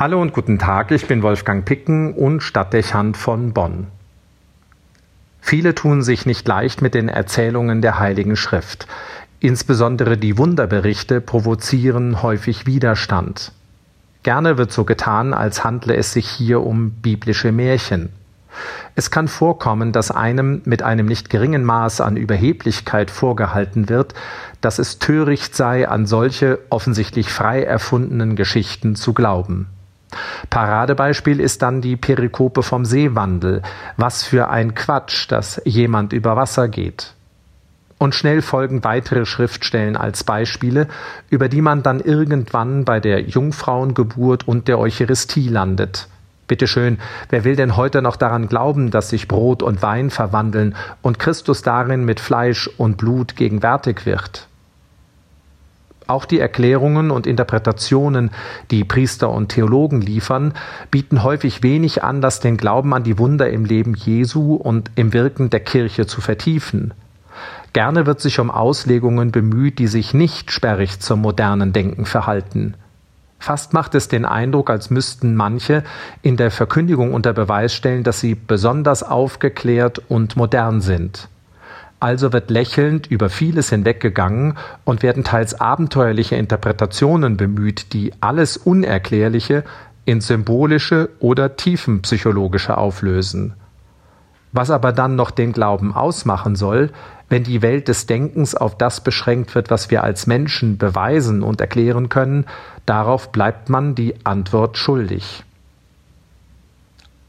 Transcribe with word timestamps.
Hallo 0.00 0.18
und 0.18 0.32
guten 0.32 0.58
Tag, 0.58 0.92
ich 0.92 1.06
bin 1.08 1.22
Wolfgang 1.22 1.62
Picken 1.66 2.14
und 2.14 2.40
Stadtdechant 2.40 3.18
von 3.18 3.52
Bonn. 3.52 3.88
Viele 5.42 5.74
tun 5.74 6.00
sich 6.00 6.24
nicht 6.24 6.48
leicht 6.48 6.80
mit 6.80 6.94
den 6.94 7.10
Erzählungen 7.10 7.82
der 7.82 7.98
Heiligen 7.98 8.34
Schrift. 8.34 8.86
Insbesondere 9.40 10.16
die 10.16 10.38
Wunderberichte 10.38 11.20
provozieren 11.20 12.22
häufig 12.22 12.64
Widerstand. 12.64 13.52
Gerne 14.22 14.56
wird 14.56 14.72
so 14.72 14.84
getan, 14.84 15.34
als 15.34 15.64
handle 15.64 15.94
es 15.94 16.14
sich 16.14 16.26
hier 16.26 16.62
um 16.62 16.92
biblische 16.92 17.52
Märchen. 17.52 18.08
Es 18.94 19.10
kann 19.10 19.28
vorkommen, 19.28 19.92
dass 19.92 20.10
einem 20.10 20.62
mit 20.64 20.82
einem 20.82 21.04
nicht 21.04 21.28
geringen 21.28 21.62
Maß 21.62 22.00
an 22.00 22.16
Überheblichkeit 22.16 23.10
vorgehalten 23.10 23.90
wird, 23.90 24.14
dass 24.62 24.78
es 24.78 24.98
töricht 24.98 25.54
sei, 25.54 25.86
an 25.86 26.06
solche 26.06 26.58
offensichtlich 26.70 27.30
frei 27.30 27.62
erfundenen 27.64 28.34
Geschichten 28.34 28.96
zu 28.96 29.12
glauben. 29.12 29.66
Paradebeispiel 30.50 31.38
ist 31.38 31.62
dann 31.62 31.80
die 31.80 31.96
Perikope 31.96 32.64
vom 32.64 32.84
Seewandel. 32.84 33.62
Was 33.96 34.24
für 34.24 34.50
ein 34.50 34.74
Quatsch, 34.74 35.30
dass 35.30 35.62
jemand 35.64 36.12
über 36.12 36.34
Wasser 36.36 36.68
geht. 36.68 37.14
Und 37.98 38.14
schnell 38.14 38.42
folgen 38.42 38.82
weitere 38.82 39.26
Schriftstellen 39.26 39.96
als 39.96 40.24
Beispiele, 40.24 40.88
über 41.28 41.48
die 41.48 41.60
man 41.60 41.82
dann 41.82 42.00
irgendwann 42.00 42.84
bei 42.84 42.98
der 42.98 43.20
Jungfrauengeburt 43.20 44.48
und 44.48 44.68
der 44.68 44.78
Eucharistie 44.78 45.48
landet. 45.48 46.08
Bitte 46.48 46.66
schön, 46.66 46.98
wer 47.28 47.44
will 47.44 47.54
denn 47.54 47.76
heute 47.76 48.02
noch 48.02 48.16
daran 48.16 48.48
glauben, 48.48 48.90
dass 48.90 49.10
sich 49.10 49.28
Brot 49.28 49.62
und 49.62 49.82
Wein 49.82 50.10
verwandeln 50.10 50.74
und 51.00 51.20
Christus 51.20 51.62
darin 51.62 52.04
mit 52.04 52.18
Fleisch 52.18 52.68
und 52.76 52.96
Blut 52.96 53.36
gegenwärtig 53.36 54.04
wird? 54.04 54.48
Auch 56.10 56.24
die 56.24 56.40
Erklärungen 56.40 57.12
und 57.12 57.28
Interpretationen, 57.28 58.32
die 58.72 58.82
Priester 58.82 59.30
und 59.30 59.50
Theologen 59.50 60.00
liefern, 60.00 60.54
bieten 60.90 61.22
häufig 61.22 61.62
wenig 61.62 62.02
Anlass, 62.02 62.40
den 62.40 62.56
Glauben 62.56 62.92
an 62.94 63.04
die 63.04 63.16
Wunder 63.16 63.48
im 63.48 63.64
Leben 63.64 63.94
Jesu 63.94 64.56
und 64.56 64.90
im 64.96 65.12
Wirken 65.12 65.50
der 65.50 65.60
Kirche 65.60 66.08
zu 66.08 66.20
vertiefen. 66.20 66.94
Gerne 67.74 68.06
wird 68.06 68.20
sich 68.20 68.40
um 68.40 68.50
Auslegungen 68.50 69.30
bemüht, 69.30 69.78
die 69.78 69.86
sich 69.86 70.12
nicht 70.12 70.50
sperrig 70.50 70.98
zum 70.98 71.20
modernen 71.20 71.72
Denken 71.72 72.06
verhalten. 72.06 72.74
Fast 73.38 73.72
macht 73.72 73.94
es 73.94 74.08
den 74.08 74.24
Eindruck, 74.24 74.68
als 74.68 74.90
müssten 74.90 75.36
manche 75.36 75.84
in 76.22 76.36
der 76.36 76.50
Verkündigung 76.50 77.14
unter 77.14 77.32
Beweis 77.32 77.72
stellen, 77.72 78.02
dass 78.02 78.18
sie 78.18 78.34
besonders 78.34 79.04
aufgeklärt 79.04 80.02
und 80.08 80.36
modern 80.36 80.80
sind. 80.80 81.28
Also 82.00 82.32
wird 82.32 82.50
lächelnd 82.50 83.06
über 83.08 83.28
vieles 83.28 83.68
hinweggegangen 83.68 84.56
und 84.84 85.02
werden 85.02 85.22
teils 85.22 85.60
abenteuerliche 85.60 86.34
Interpretationen 86.34 87.36
bemüht, 87.36 87.92
die 87.92 88.12
alles 88.20 88.56
Unerklärliche 88.56 89.64
in 90.06 90.22
symbolische 90.22 91.10
oder 91.20 91.56
tiefenpsychologische 91.56 92.78
auflösen. 92.78 93.54
Was 94.52 94.70
aber 94.70 94.92
dann 94.92 95.14
noch 95.14 95.30
den 95.30 95.52
Glauben 95.52 95.94
ausmachen 95.94 96.56
soll, 96.56 96.90
wenn 97.28 97.44
die 97.44 97.62
Welt 97.62 97.86
des 97.86 98.06
Denkens 98.06 98.54
auf 98.54 98.76
das 98.76 99.02
beschränkt 99.02 99.54
wird, 99.54 99.70
was 99.70 99.90
wir 99.90 100.02
als 100.02 100.26
Menschen 100.26 100.78
beweisen 100.78 101.42
und 101.42 101.60
erklären 101.60 102.08
können, 102.08 102.46
darauf 102.86 103.30
bleibt 103.30 103.68
man 103.68 103.94
die 103.94 104.14
Antwort 104.24 104.78
schuldig. 104.78 105.44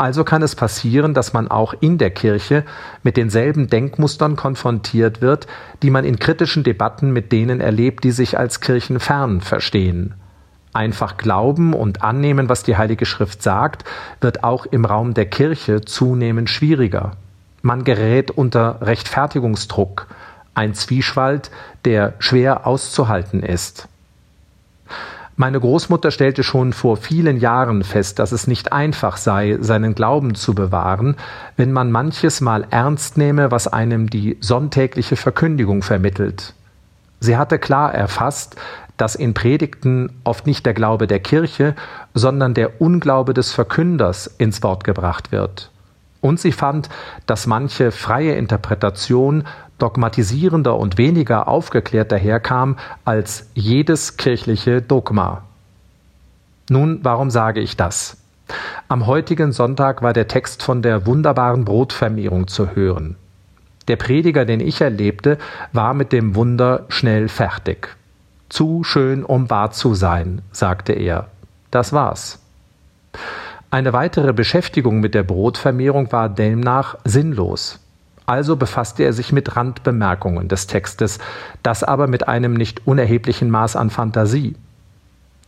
Also 0.00 0.24
kann 0.24 0.40
es 0.40 0.54
passieren, 0.54 1.12
dass 1.12 1.34
man 1.34 1.48
auch 1.48 1.74
in 1.78 1.98
der 1.98 2.08
Kirche 2.08 2.64
mit 3.02 3.18
denselben 3.18 3.68
Denkmustern 3.68 4.34
konfrontiert 4.34 5.20
wird, 5.20 5.46
die 5.82 5.90
man 5.90 6.06
in 6.06 6.18
kritischen 6.18 6.64
Debatten 6.64 7.12
mit 7.12 7.32
denen 7.32 7.60
erlebt, 7.60 8.02
die 8.04 8.10
sich 8.10 8.38
als 8.38 8.62
kirchenfern 8.62 9.42
verstehen. 9.42 10.14
Einfach 10.72 11.18
glauben 11.18 11.74
und 11.74 12.02
annehmen, 12.02 12.48
was 12.48 12.62
die 12.62 12.78
Heilige 12.78 13.04
Schrift 13.04 13.42
sagt, 13.42 13.84
wird 14.22 14.42
auch 14.42 14.64
im 14.64 14.86
Raum 14.86 15.12
der 15.12 15.26
Kirche 15.26 15.82
zunehmend 15.82 16.48
schwieriger. 16.48 17.18
Man 17.60 17.84
gerät 17.84 18.30
unter 18.30 18.80
Rechtfertigungsdruck, 18.80 20.06
ein 20.54 20.72
Zwiespalt, 20.72 21.50
der 21.84 22.14
schwer 22.20 22.66
auszuhalten 22.66 23.42
ist. 23.42 23.86
Meine 25.40 25.58
Großmutter 25.58 26.10
stellte 26.10 26.42
schon 26.42 26.74
vor 26.74 26.98
vielen 26.98 27.38
Jahren 27.40 27.82
fest, 27.82 28.18
dass 28.18 28.30
es 28.30 28.46
nicht 28.46 28.74
einfach 28.74 29.16
sei, 29.16 29.56
seinen 29.62 29.94
Glauben 29.94 30.34
zu 30.34 30.54
bewahren, 30.54 31.16
wenn 31.56 31.72
man 31.72 31.90
manches 31.90 32.42
Mal 32.42 32.66
ernst 32.68 33.16
nehme, 33.16 33.50
was 33.50 33.66
einem 33.66 34.10
die 34.10 34.36
sonntägliche 34.42 35.16
Verkündigung 35.16 35.82
vermittelt. 35.82 36.52
Sie 37.20 37.38
hatte 37.38 37.58
klar 37.58 37.94
erfasst, 37.94 38.56
dass 38.98 39.14
in 39.14 39.32
Predigten 39.32 40.12
oft 40.24 40.46
nicht 40.46 40.66
der 40.66 40.74
Glaube 40.74 41.06
der 41.06 41.20
Kirche, 41.20 41.74
sondern 42.12 42.52
der 42.52 42.82
Unglaube 42.82 43.32
des 43.32 43.50
Verkünders 43.50 44.26
ins 44.26 44.62
Wort 44.62 44.84
gebracht 44.84 45.32
wird. 45.32 45.70
Und 46.20 46.38
sie 46.38 46.52
fand, 46.52 46.90
dass 47.24 47.46
manche 47.46 47.92
freie 47.92 48.34
Interpretation 48.34 49.44
dogmatisierender 49.82 50.76
und 50.76 50.98
weniger 50.98 51.48
aufgeklärt 51.48 52.12
daherkam 52.12 52.76
als 53.04 53.48
jedes 53.54 54.16
kirchliche 54.16 54.82
Dogma. 54.82 55.42
Nun, 56.68 57.00
warum 57.02 57.30
sage 57.30 57.60
ich 57.60 57.76
das? 57.76 58.16
Am 58.88 59.06
heutigen 59.06 59.52
Sonntag 59.52 60.02
war 60.02 60.12
der 60.12 60.28
Text 60.28 60.62
von 60.62 60.82
der 60.82 61.06
wunderbaren 61.06 61.64
Brotvermehrung 61.64 62.48
zu 62.48 62.74
hören. 62.74 63.16
Der 63.88 63.96
Prediger, 63.96 64.44
den 64.44 64.60
ich 64.60 64.80
erlebte, 64.80 65.38
war 65.72 65.94
mit 65.94 66.12
dem 66.12 66.34
Wunder 66.34 66.84
schnell 66.88 67.28
fertig. 67.28 67.96
Zu 68.48 68.84
schön, 68.84 69.24
um 69.24 69.50
wahr 69.50 69.70
zu 69.72 69.94
sein, 69.94 70.42
sagte 70.52 70.92
er. 70.92 71.28
Das 71.70 71.92
war's. 71.92 72.40
Eine 73.70 73.92
weitere 73.92 74.32
Beschäftigung 74.32 75.00
mit 75.00 75.14
der 75.14 75.22
Brotvermehrung 75.22 76.10
war 76.10 76.28
demnach 76.28 76.96
sinnlos. 77.04 77.78
Also 78.30 78.54
befasste 78.54 79.02
er 79.02 79.12
sich 79.12 79.32
mit 79.32 79.56
Randbemerkungen 79.56 80.46
des 80.46 80.68
Textes, 80.68 81.18
das 81.64 81.82
aber 81.82 82.06
mit 82.06 82.28
einem 82.28 82.54
nicht 82.54 82.86
unerheblichen 82.86 83.50
Maß 83.50 83.74
an 83.74 83.90
Fantasie. 83.90 84.54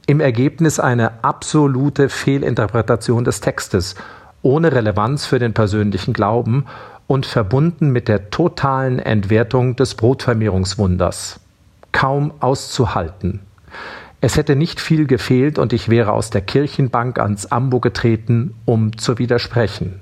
Im 0.08 0.18
Ergebnis 0.18 0.80
eine 0.80 1.22
absolute 1.22 2.08
Fehlinterpretation 2.08 3.22
des 3.22 3.40
Textes, 3.40 3.94
ohne 4.42 4.72
Relevanz 4.72 5.26
für 5.26 5.38
den 5.38 5.54
persönlichen 5.54 6.12
Glauben 6.12 6.66
und 7.06 7.24
verbunden 7.24 7.90
mit 7.90 8.08
der 8.08 8.30
totalen 8.30 8.98
Entwertung 8.98 9.76
des 9.76 9.94
Brotvermehrungswunders 9.94 11.38
kaum 11.92 12.32
auszuhalten. 12.40 13.38
Es 14.20 14.36
hätte 14.36 14.56
nicht 14.56 14.80
viel 14.80 15.06
gefehlt 15.06 15.60
und 15.60 15.72
ich 15.72 15.88
wäre 15.88 16.12
aus 16.12 16.30
der 16.30 16.40
Kirchenbank 16.40 17.20
ans 17.20 17.46
Ambo 17.46 17.78
getreten, 17.78 18.56
um 18.64 18.98
zu 18.98 19.18
widersprechen. 19.18 20.00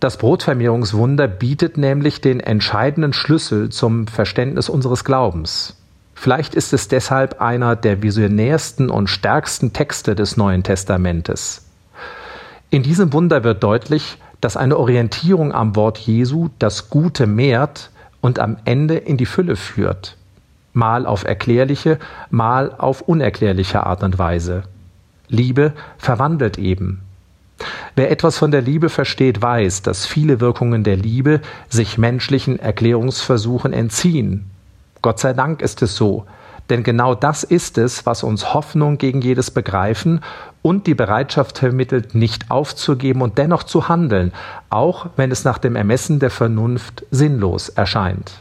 Das 0.00 0.16
Brotvermehrungswunder 0.16 1.28
bietet 1.28 1.76
nämlich 1.76 2.20
den 2.20 2.40
entscheidenden 2.40 3.12
Schlüssel 3.12 3.68
zum 3.68 4.06
Verständnis 4.06 4.68
unseres 4.68 5.04
Glaubens. 5.04 5.76
Vielleicht 6.14 6.54
ist 6.54 6.72
es 6.72 6.88
deshalb 6.88 7.40
einer 7.40 7.76
der 7.76 8.02
visionärsten 8.02 8.90
und 8.90 9.08
stärksten 9.08 9.72
Texte 9.72 10.14
des 10.14 10.36
Neuen 10.36 10.62
Testamentes. 10.62 11.66
In 12.70 12.82
diesem 12.82 13.12
Wunder 13.12 13.44
wird 13.44 13.62
deutlich, 13.62 14.18
dass 14.40 14.56
eine 14.56 14.78
Orientierung 14.78 15.52
am 15.52 15.76
Wort 15.76 15.98
Jesu 15.98 16.48
das 16.58 16.88
Gute 16.88 17.26
mehrt, 17.26 17.90
und 18.20 18.38
am 18.38 18.58
Ende 18.64 18.96
in 18.96 19.16
die 19.16 19.26
Fülle 19.26 19.56
führt, 19.56 20.16
mal 20.72 21.06
auf 21.06 21.24
erklärliche, 21.24 21.98
mal 22.30 22.74
auf 22.76 23.02
unerklärliche 23.02 23.84
Art 23.84 24.02
und 24.02 24.18
Weise. 24.18 24.64
Liebe 25.28 25.72
verwandelt 25.98 26.58
eben. 26.58 27.00
Wer 27.96 28.10
etwas 28.10 28.38
von 28.38 28.50
der 28.50 28.62
Liebe 28.62 28.88
versteht, 28.88 29.42
weiß, 29.42 29.82
dass 29.82 30.06
viele 30.06 30.40
Wirkungen 30.40 30.84
der 30.84 30.96
Liebe 30.96 31.40
sich 31.68 31.98
menschlichen 31.98 32.58
Erklärungsversuchen 32.58 33.72
entziehen. 33.72 34.50
Gott 35.02 35.18
sei 35.18 35.32
Dank 35.32 35.62
ist 35.62 35.82
es 35.82 35.96
so, 35.96 36.26
denn 36.70 36.82
genau 36.84 37.14
das 37.14 37.42
ist 37.42 37.78
es, 37.78 38.06
was 38.06 38.22
uns 38.22 38.54
Hoffnung 38.54 38.96
gegen 38.96 39.20
jedes 39.20 39.50
Begreifen 39.50 40.20
und 40.62 40.86
die 40.86 40.94
Bereitschaft 40.94 41.58
vermittelt, 41.58 42.14
nicht 42.14 42.50
aufzugeben 42.50 43.22
und 43.22 43.38
dennoch 43.38 43.64
zu 43.64 43.88
handeln, 43.88 44.32
auch 44.68 45.06
wenn 45.16 45.30
es 45.30 45.44
nach 45.44 45.58
dem 45.58 45.74
Ermessen 45.74 46.20
der 46.20 46.30
Vernunft 46.30 47.04
sinnlos 47.10 47.70
erscheint. 47.70 48.40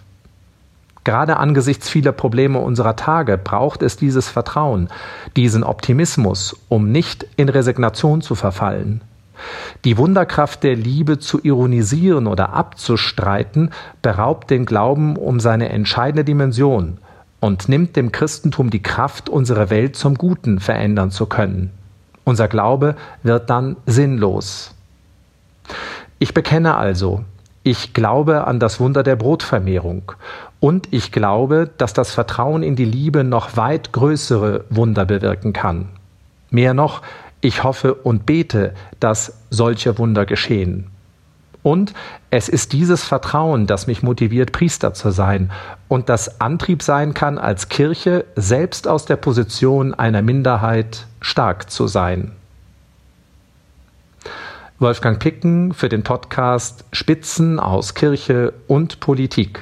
Gerade 1.04 1.38
angesichts 1.38 1.90
vieler 1.90 2.12
Probleme 2.12 2.60
unserer 2.60 2.96
Tage 2.96 3.38
braucht 3.38 3.82
es 3.82 3.98
dieses 3.98 4.30
Vertrauen, 4.30 4.90
diesen 5.36 5.64
Optimismus, 5.64 6.56
um 6.68 6.92
nicht 6.92 7.26
in 7.36 7.50
Resignation 7.50 8.22
zu 8.22 8.36
verfallen. 8.36 9.02
Die 9.86 9.98
Wunderkraft 9.98 10.64
der 10.64 10.76
Liebe 10.76 11.20
zu 11.20 11.40
ironisieren 11.42 12.28
oder 12.28 12.54
abzustreiten 12.54 13.72
beraubt 14.02 14.50
den 14.50 14.66
Glauben 14.66 15.16
um 15.16 15.40
seine 15.40 15.70
entscheidende 15.70 16.24
Dimension 16.24 16.98
und 17.40 17.70
nimmt 17.70 17.96
dem 17.96 18.12
Christentum 18.12 18.70
die 18.70 18.84
Kraft, 18.84 19.30
unsere 19.30 19.70
Welt 19.70 19.96
zum 19.96 20.16
Guten 20.16 20.60
verändern 20.60 21.12
zu 21.12 21.26
können. 21.26 21.72
Unser 22.24 22.48
Glaube 22.48 22.96
wird 23.24 23.50
dann 23.50 23.78
sinnlos. 23.86 24.76
Ich 26.20 26.34
bekenne 26.34 26.76
also, 26.76 27.24
ich 27.64 27.94
glaube 27.94 28.46
an 28.46 28.60
das 28.60 28.80
Wunder 28.80 29.04
der 29.04 29.16
Brotvermehrung 29.16 30.12
und 30.60 30.88
ich 30.92 31.12
glaube, 31.12 31.70
dass 31.78 31.94
das 31.94 32.12
Vertrauen 32.12 32.64
in 32.64 32.76
die 32.76 32.86
Liebe 32.86 33.24
noch 33.24 33.56
weit 33.58 33.94
größere 33.94 34.66
Wunder 34.70 35.06
bewirken 35.06 35.54
kann. 35.54 35.90
Mehr 36.50 36.74
noch, 36.74 37.02
ich 37.42 37.64
hoffe 37.64 37.94
und 37.94 38.26
bete, 38.26 38.74
dass 39.00 39.40
solche 39.50 39.98
Wunder 39.98 40.26
geschehen. 40.26 40.88
Und 41.62 41.94
es 42.30 42.48
ist 42.48 42.72
dieses 42.74 43.04
Vertrauen, 43.04 43.68
das 43.68 43.88
mich 43.88 44.02
motiviert, 44.02 44.52
Priester 44.52 44.94
zu 44.94 45.12
sein 45.12 45.52
und 45.88 46.08
das 46.08 46.40
Antrieb 46.40 46.82
sein 46.82 47.14
kann, 47.14 47.38
als 47.38 47.68
Kirche 47.68 48.26
selbst 48.36 48.88
aus 48.88 49.06
der 49.06 49.18
Position 49.18 49.94
einer 49.94 50.22
Minderheit 50.22 51.06
stark 51.20 51.70
zu 51.70 51.88
sein. 51.88 52.32
Wolfgang 54.80 55.20
Picken 55.20 55.74
für 55.74 55.90
den 55.90 56.04
Podcast 56.04 56.86
Spitzen 56.94 57.60
aus 57.60 57.94
Kirche 57.94 58.54
und 58.68 59.02
Politik. 59.02 59.62